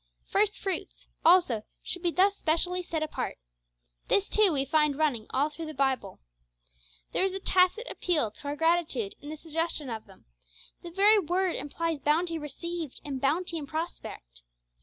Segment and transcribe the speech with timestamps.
[0.25, 3.37] First fruits, also, should be thus specially set apart.
[4.07, 6.19] This, too, we find running all through the Bible.
[7.11, 10.25] There is a tacit appeal to our gratitude in the suggestion of them,
[10.81, 14.41] the very word implies bounty received and bounty in prospect.